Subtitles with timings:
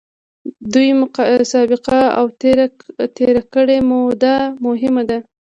[0.73, 0.89] دوی
[1.53, 2.25] سابقه او
[3.17, 4.35] تېره کړې موده
[4.65, 5.17] مهمه ده.